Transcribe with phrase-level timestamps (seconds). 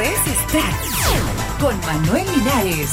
[0.00, 0.72] es estar
[1.58, 2.90] con Manuel Linares.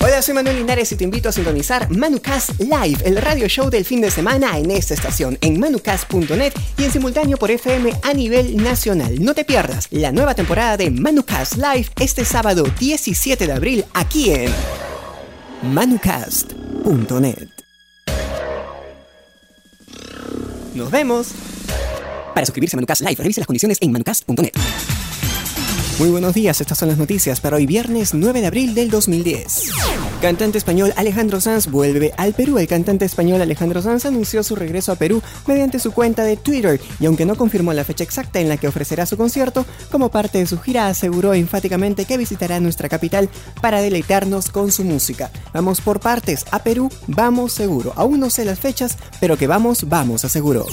[0.00, 3.84] Hola, soy Manuel Linares y te invito a sintonizar Manucast Live, el radio show del
[3.84, 8.56] fin de semana en esta estación, en manucast.net y en simultáneo por FM a nivel
[8.56, 9.22] nacional.
[9.22, 14.32] No te pierdas la nueva temporada de Manucast Live este sábado 17 de abril aquí
[14.32, 14.50] en
[15.62, 17.61] manucast.net.
[20.74, 21.28] Nos vemos.
[22.34, 24.52] Para suscribirse a Manucast Live, revise las condiciones en manucast.net.
[25.98, 29.70] Muy buenos días, estas son las noticias para hoy viernes 9 de abril del 2010.
[30.20, 32.58] Cantante español Alejandro Sanz vuelve al Perú.
[32.58, 36.80] El cantante español Alejandro Sanz anunció su regreso a Perú mediante su cuenta de Twitter
[36.98, 40.38] y aunque no confirmó la fecha exacta en la que ofrecerá su concierto, como parte
[40.38, 43.28] de su gira aseguró enfáticamente que visitará nuestra capital
[43.60, 45.30] para deleitarnos con su música.
[45.52, 47.92] Vamos por partes, a Perú vamos seguro.
[47.96, 50.66] Aún no sé las fechas, pero que vamos, vamos aseguró.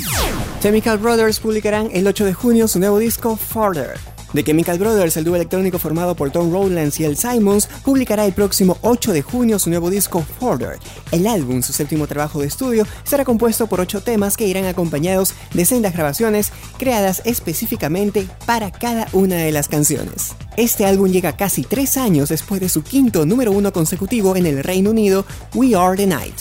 [0.62, 4.19] Chemical Brothers publicarán el 8 de junio su nuevo disco Further.
[4.34, 8.34] The Chemical Brothers, el dúo electrónico formado por Tom Rowlands y el Simons, publicará el
[8.34, 10.78] próximo 8 de junio su nuevo disco Further.
[11.12, 15.34] El álbum, su séptimo trabajo de estudio, estará compuesto por 8 temas que irán acompañados
[15.54, 20.36] de sendas grabaciones creadas específicamente para cada una de las canciones.
[20.58, 24.64] Este álbum llega casi 3 años después de su quinto número uno consecutivo en el
[24.64, 26.36] Reino Unido, We Are the Night.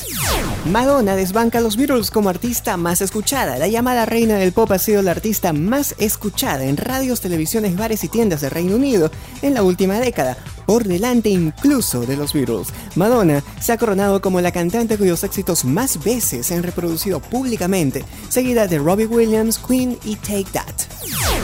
[0.68, 3.56] Madonna desbanca a los Beatles como artista más escuchada.
[3.56, 8.04] La llamada reina del pop ha sido la artista más escuchada en radios, televisiones, bares
[8.04, 12.68] y tiendas del Reino Unido en la última década, por delante incluso de los Beatles.
[12.96, 18.04] Madonna se ha coronado como la cantante cuyos éxitos más veces se han reproducido públicamente,
[18.28, 20.74] seguida de Robbie Williams, Queen y Take That.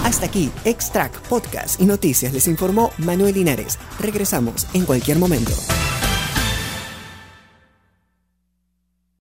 [0.04, 3.78] Hasta aquí, Extract, Podcast y Noticias les informó Manuel Linares.
[3.98, 5.52] Regresamos en cualquier momento.